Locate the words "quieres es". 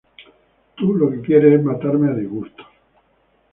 1.21-1.63